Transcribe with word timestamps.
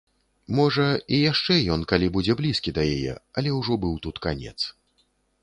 Можа, 0.59 0.85
і 1.17 1.19
яшчэ 1.31 1.57
ён 1.75 1.81
калі 1.91 2.07
будзе 2.15 2.33
блізкі 2.41 2.75
да 2.79 2.87
яе, 2.95 3.13
але 3.39 3.49
ўжо 3.59 3.79
быў 3.85 3.93
тут 4.09 4.15
канец. 4.27 4.57